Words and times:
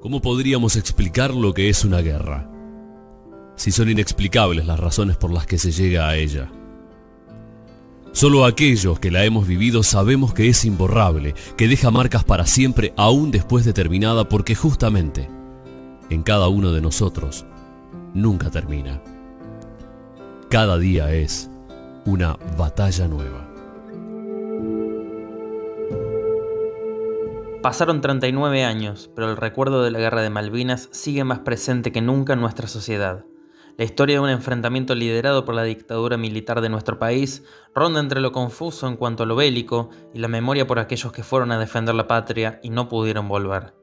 ¿Cómo 0.00 0.22
podríamos 0.22 0.76
explicar 0.76 1.34
lo 1.34 1.52
que 1.52 1.68
es 1.68 1.84
una 1.84 2.00
guerra? 2.00 2.48
Si 3.56 3.72
son 3.72 3.90
inexplicables 3.90 4.64
las 4.64 4.78
razones 4.78 5.16
por 5.16 5.32
las 5.32 5.44
que 5.44 5.58
se 5.58 5.72
llega 5.72 6.08
a 6.08 6.16
ella. 6.16 6.52
Solo 8.12 8.44
aquellos 8.44 9.00
que 9.00 9.10
la 9.10 9.24
hemos 9.24 9.48
vivido 9.48 9.82
sabemos 9.82 10.32
que 10.32 10.48
es 10.48 10.64
imborrable, 10.64 11.34
que 11.56 11.66
deja 11.66 11.90
marcas 11.90 12.22
para 12.22 12.46
siempre 12.46 12.94
aún 12.96 13.32
después 13.32 13.64
de 13.64 13.72
terminada 13.72 14.28
porque 14.28 14.54
justamente 14.54 15.28
en 16.10 16.22
cada 16.22 16.46
uno 16.46 16.70
de 16.70 16.80
nosotros 16.80 17.44
nunca 18.14 18.50
termina. 18.50 19.02
Cada 20.48 20.78
día 20.78 21.12
es 21.12 21.50
una 22.06 22.38
batalla 22.56 23.08
nueva. 23.08 23.48
Pasaron 27.68 28.00
39 28.00 28.64
años, 28.64 29.10
pero 29.14 29.28
el 29.28 29.36
recuerdo 29.36 29.82
de 29.82 29.90
la 29.90 29.98
guerra 29.98 30.22
de 30.22 30.30
Malvinas 30.30 30.88
sigue 30.90 31.22
más 31.24 31.40
presente 31.40 31.92
que 31.92 32.00
nunca 32.00 32.32
en 32.32 32.40
nuestra 32.40 32.66
sociedad. 32.66 33.26
La 33.76 33.84
historia 33.84 34.16
de 34.16 34.20
un 34.20 34.30
enfrentamiento 34.30 34.94
liderado 34.94 35.44
por 35.44 35.54
la 35.54 35.64
dictadura 35.64 36.16
militar 36.16 36.62
de 36.62 36.70
nuestro 36.70 36.98
país 36.98 37.44
ronda 37.74 38.00
entre 38.00 38.22
lo 38.22 38.32
confuso 38.32 38.88
en 38.88 38.96
cuanto 38.96 39.24
a 39.24 39.26
lo 39.26 39.36
bélico 39.36 39.90
y 40.14 40.18
la 40.18 40.28
memoria 40.28 40.66
por 40.66 40.78
aquellos 40.78 41.12
que 41.12 41.22
fueron 41.22 41.52
a 41.52 41.58
defender 41.58 41.94
la 41.94 42.08
patria 42.08 42.58
y 42.62 42.70
no 42.70 42.88
pudieron 42.88 43.28
volver. 43.28 43.74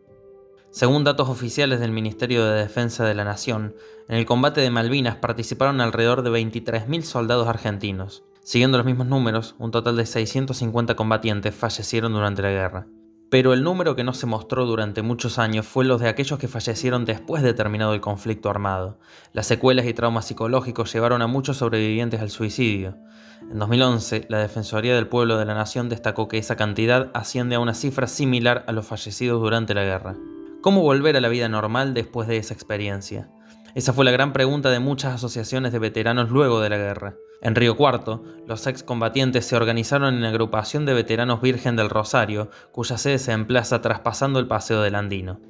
Según 0.72 1.04
datos 1.04 1.30
oficiales 1.30 1.80
del 1.80 1.92
Ministerio 1.92 2.44
de 2.44 2.60
Defensa 2.60 3.06
de 3.06 3.14
la 3.14 3.24
Nación, 3.24 3.76
en 4.10 4.18
el 4.18 4.26
combate 4.26 4.62
de 4.62 4.72
Malvinas 4.72 5.18
participaron 5.18 5.80
alrededor 5.80 6.24
de 6.24 6.32
23.000 6.32 7.04
soldados 7.04 7.48
argentinos. 7.48 8.24
Siguiendo 8.42 8.80
los 8.80 8.86
mismos 8.88 9.06
números, 9.06 9.54
un 9.60 9.70
total 9.70 9.96
de 9.96 10.08
650 10.08 10.96
combatientes 10.96 11.54
fallecieron 11.54 12.14
durante 12.14 12.42
la 12.42 12.50
guerra. 12.50 12.88
Pero 13.36 13.52
el 13.52 13.64
número 13.64 13.98
que 13.98 14.06
no 14.06 14.14
se 14.14 14.28
mostró 14.28 14.66
durante 14.66 15.02
muchos 15.02 15.40
años 15.40 15.66
fue 15.68 15.84
los 15.84 16.00
de 16.00 16.08
aquellos 16.08 16.40
que 16.40 16.48
fallecieron 16.48 17.04
después 17.04 17.44
de 17.44 17.54
terminado 17.54 17.94
el 17.94 18.00
conflicto 18.00 18.50
armado. 18.50 18.98
Las 19.34 19.46
secuelas 19.46 19.86
y 19.88 19.94
traumas 19.94 20.24
psicológicos 20.24 20.94
llevaron 20.94 21.22
a 21.22 21.28
muchos 21.28 21.58
sobrevivientes 21.58 22.22
al 22.22 22.30
suicidio. 22.30 22.96
En 23.42 23.60
2011, 23.60 24.28
la 24.30 24.38
Defensoría 24.38 24.96
del 24.96 25.10
Pueblo 25.10 25.38
de 25.38 25.44
la 25.44 25.54
Nación 25.54 25.90
destacó 25.90 26.30
que 26.30 26.38
esa 26.38 26.56
cantidad 26.56 27.12
asciende 27.14 27.56
a 27.56 27.60
una 27.60 27.74
cifra 27.74 28.08
similar 28.08 28.64
a 28.70 28.72
los 28.72 28.88
fallecidos 28.88 29.42
durante 29.42 29.74
la 29.74 29.84
guerra. 29.84 30.16
¿Cómo 30.62 30.80
volver 30.80 31.18
a 31.18 31.20
la 31.20 31.28
vida 31.28 31.50
normal 31.50 31.94
después 31.94 32.30
de 32.30 32.38
esa 32.38 32.54
experiencia? 32.54 33.30
Esa 33.76 33.92
fue 33.92 34.06
la 34.06 34.12
gran 34.12 34.32
pregunta 34.32 34.70
de 34.70 34.80
muchas 34.80 35.16
asociaciones 35.16 35.74
de 35.74 35.80
veteranos 35.80 36.30
luego 36.30 36.62
de 36.62 36.70
la 36.70 36.78
guerra. 36.78 37.16
En 37.42 37.56
Río 37.56 37.76
Cuarto, 37.76 38.24
los 38.48 38.68
excombatientes 38.68 39.46
se 39.46 39.58
organizaron 39.58 40.16
en 40.16 40.24
agrupación 40.24 40.86
de 40.86 40.94
veteranos 40.94 41.42
Virgen 41.42 41.76
del 41.76 41.90
Rosario, 41.90 42.50
cuya 42.72 42.98
sede 42.98 43.20
se 43.20 43.34
emplaza 43.34 43.82
traspasando 43.82 44.40
el 44.40 44.48
Paseo 44.48 44.82
del 44.82 44.96
Andino. 44.96 45.42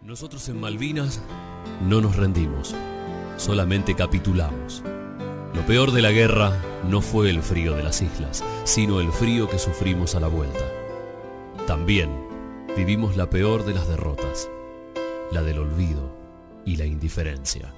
Nosotros 0.00 0.48
en 0.48 0.58
Malvinas 0.58 1.20
no 1.82 2.00
nos 2.00 2.16
rendimos, 2.16 2.74
solamente 3.36 3.94
capitulamos. 3.94 4.82
Lo 5.54 5.60
peor 5.66 5.92
de 5.92 6.00
la 6.00 6.12
guerra 6.12 6.50
no 6.88 7.02
fue 7.02 7.28
el 7.28 7.42
frío 7.42 7.76
de 7.76 7.82
las 7.82 8.00
islas, 8.00 8.42
sino 8.64 9.00
el 9.00 9.12
frío 9.12 9.50
que 9.50 9.58
sufrimos 9.58 10.14
a 10.14 10.20
la 10.20 10.28
vuelta. 10.28 10.64
También 11.66 12.10
vivimos 12.74 13.18
la 13.18 13.28
peor 13.28 13.66
de 13.66 13.74
las 13.74 13.86
derrotas, 13.86 14.48
la 15.32 15.42
del 15.42 15.58
olvido 15.58 16.62
y 16.66 16.76
la 16.76 16.84
indiferencia. 16.84 17.72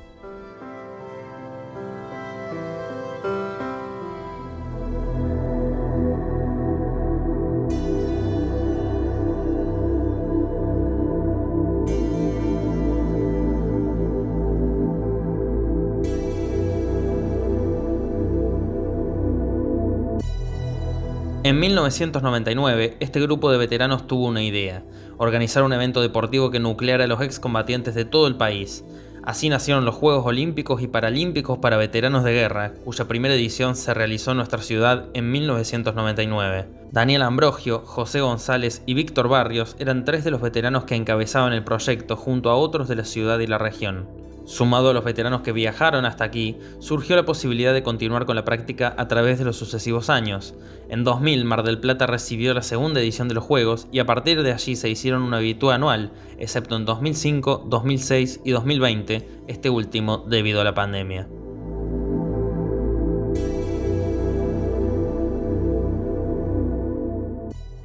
En 21.44 21.60
1999, 21.60 22.96
este 23.00 23.20
grupo 23.20 23.52
de 23.52 23.58
veteranos 23.58 24.06
tuvo 24.06 24.28
una 24.28 24.42
idea, 24.42 24.82
organizar 25.18 25.62
un 25.62 25.74
evento 25.74 26.00
deportivo 26.00 26.50
que 26.50 26.58
nucleara 26.58 27.04
a 27.04 27.06
los 27.06 27.20
excombatientes 27.20 27.94
de 27.94 28.06
todo 28.06 28.28
el 28.28 28.36
país. 28.36 28.82
Así 29.22 29.50
nacieron 29.50 29.84
los 29.84 29.94
Juegos 29.94 30.24
Olímpicos 30.24 30.80
y 30.80 30.86
Paralímpicos 30.86 31.58
para 31.58 31.76
Veteranos 31.76 32.24
de 32.24 32.32
Guerra, 32.32 32.72
cuya 32.82 33.06
primera 33.08 33.34
edición 33.34 33.76
se 33.76 33.92
realizó 33.92 34.30
en 34.30 34.38
nuestra 34.38 34.62
ciudad 34.62 35.04
en 35.12 35.30
1999. 35.32 36.64
Daniel 36.92 37.20
Ambrogio, 37.20 37.80
José 37.84 38.22
González 38.22 38.82
y 38.86 38.94
Víctor 38.94 39.28
Barrios 39.28 39.76
eran 39.78 40.06
tres 40.06 40.24
de 40.24 40.30
los 40.30 40.40
veteranos 40.40 40.84
que 40.84 40.94
encabezaban 40.94 41.52
el 41.52 41.62
proyecto 41.62 42.16
junto 42.16 42.48
a 42.48 42.56
otros 42.56 42.88
de 42.88 42.96
la 42.96 43.04
ciudad 43.04 43.38
y 43.40 43.46
la 43.46 43.58
región. 43.58 44.23
Sumado 44.44 44.90
a 44.90 44.92
los 44.92 45.04
veteranos 45.04 45.40
que 45.40 45.52
viajaron 45.52 46.04
hasta 46.04 46.24
aquí, 46.24 46.58
surgió 46.78 47.16
la 47.16 47.24
posibilidad 47.24 47.72
de 47.72 47.82
continuar 47.82 48.26
con 48.26 48.36
la 48.36 48.44
práctica 48.44 48.94
a 48.98 49.08
través 49.08 49.38
de 49.38 49.44
los 49.44 49.56
sucesivos 49.56 50.10
años. 50.10 50.54
En 50.88 51.02
2000, 51.02 51.44
Mar 51.44 51.62
del 51.62 51.80
Plata 51.80 52.06
recibió 52.06 52.52
la 52.52 52.62
segunda 52.62 53.00
edición 53.00 53.28
de 53.28 53.34
los 53.34 53.44
Juegos 53.44 53.88
y 53.90 54.00
a 54.00 54.06
partir 54.06 54.42
de 54.42 54.52
allí 54.52 54.76
se 54.76 54.90
hicieron 54.90 55.22
una 55.22 55.38
habitual 55.38 55.76
anual, 55.76 56.12
excepto 56.38 56.76
en 56.76 56.84
2005, 56.84 57.64
2006 57.66 58.40
y 58.44 58.50
2020, 58.50 59.28
este 59.48 59.70
último 59.70 60.18
debido 60.28 60.60
a 60.60 60.64
la 60.64 60.74
pandemia. 60.74 61.26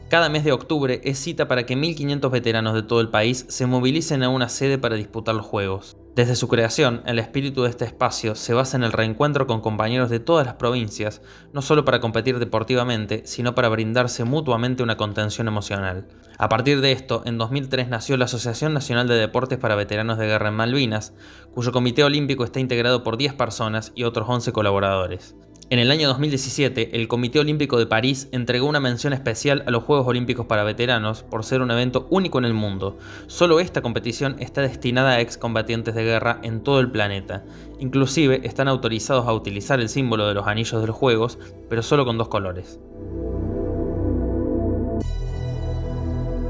Cada 0.09 0.27
mes 0.27 0.43
de 0.43 0.51
octubre 0.51 1.01
es 1.03 1.19
cita 1.19 1.47
para 1.47 1.67
que 1.67 1.77
1.500 1.77 2.31
veteranos 2.31 2.73
de 2.73 2.81
todo 2.81 2.99
el 2.99 3.09
país 3.09 3.45
se 3.47 3.67
movilicen 3.67 4.23
a 4.23 4.29
una 4.29 4.49
sede 4.49 4.79
para 4.79 4.95
disputar 4.95 5.35
los 5.35 5.45
Juegos. 5.45 5.97
Desde 6.15 6.35
su 6.35 6.47
creación, 6.47 7.03
el 7.05 7.19
espíritu 7.19 7.61
de 7.61 7.69
este 7.69 7.85
espacio 7.85 8.33
se 8.33 8.55
basa 8.55 8.75
en 8.75 8.83
el 8.83 8.91
reencuentro 8.91 9.45
con 9.45 9.61
compañeros 9.61 10.09
de 10.09 10.19
todas 10.19 10.47
las 10.47 10.55
provincias, 10.55 11.21
no 11.53 11.61
solo 11.61 11.85
para 11.85 11.99
competir 11.99 12.39
deportivamente, 12.39 13.21
sino 13.27 13.53
para 13.53 13.69
brindarse 13.69 14.23
mutuamente 14.23 14.81
una 14.81 14.97
contención 14.97 15.47
emocional. 15.47 16.07
A 16.39 16.49
partir 16.49 16.81
de 16.81 16.91
esto, 16.91 17.21
en 17.25 17.37
2003 17.37 17.87
nació 17.89 18.17
la 18.17 18.25
Asociación 18.25 18.73
Nacional 18.73 19.07
de 19.07 19.13
Deportes 19.13 19.59
para 19.59 19.75
Veteranos 19.75 20.17
de 20.17 20.25
Guerra 20.25 20.49
en 20.49 20.55
Malvinas, 20.55 21.13
cuyo 21.53 21.71
comité 21.71 22.03
olímpico 22.03 22.43
está 22.43 22.59
integrado 22.59 23.03
por 23.03 23.15
10 23.15 23.35
personas 23.35 23.91
y 23.93 24.05
otros 24.05 24.27
11 24.27 24.53
colaboradores. 24.53 25.35
En 25.71 25.77
el 25.77 25.91
año 25.91 26.07
2017, 26.07 26.95
el 26.95 27.07
Comité 27.07 27.39
Olímpico 27.39 27.77
de 27.77 27.85
París 27.85 28.27
entregó 28.31 28.67
una 28.67 28.79
mención 28.79 29.13
especial 29.13 29.63
a 29.67 29.69
los 29.69 29.83
Juegos 29.83 30.07
Olímpicos 30.07 30.47
para 30.47 30.63
veteranos 30.63 31.21
por 31.21 31.45
ser 31.45 31.61
un 31.61 31.69
evento 31.69 32.07
único 32.09 32.39
en 32.39 32.45
el 32.45 32.55
mundo. 32.55 32.97
Solo 33.27 33.59
esta 33.59 33.83
competición 33.83 34.35
está 34.39 34.63
destinada 34.63 35.11
a 35.11 35.19
excombatientes 35.21 35.93
de 35.93 36.03
guerra 36.03 36.39
en 36.41 36.63
todo 36.63 36.79
el 36.79 36.89
planeta. 36.89 37.43
Inclusive 37.77 38.41
están 38.45 38.67
autorizados 38.67 39.27
a 39.27 39.33
utilizar 39.33 39.79
el 39.79 39.89
símbolo 39.89 40.27
de 40.27 40.33
los 40.33 40.47
anillos 40.47 40.81
de 40.81 40.87
los 40.87 40.95
Juegos, 40.95 41.37
pero 41.69 41.83
solo 41.83 42.03
con 42.03 42.17
dos 42.17 42.29
colores. 42.29 42.79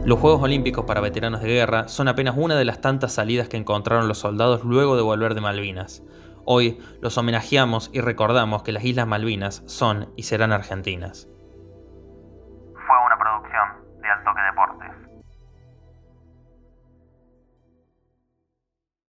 Los 0.05 0.17
Juegos 0.17 0.41
Olímpicos 0.41 0.85
para 0.85 1.01
veteranos 1.01 1.41
de 1.41 1.49
guerra 1.49 1.89
son 1.89 2.07
apenas 2.07 2.35
una 2.37 2.55
de 2.55 2.63
las 2.63 2.79
tantas 2.79 3.11
salidas 3.11 3.49
que 3.49 3.57
encontraron 3.57 4.07
los 4.07 4.19
soldados 4.19 4.63
luego 4.63 4.95
de 4.95 5.01
volver 5.01 5.35
de 5.35 5.41
Malvinas. 5.41 6.03
Hoy 6.51 6.79
los 6.99 7.15
homenajeamos 7.15 7.91
y 7.93 8.01
recordamos 8.01 8.63
que 8.63 8.71
las 8.71 8.83
Islas 8.83 9.05
Malvinas 9.05 9.61
son 9.67 10.11
y 10.15 10.23
serán 10.23 10.51
argentinas. 10.51 11.29
Fue 12.73 12.97
una 13.05 13.19
producción 13.19 13.78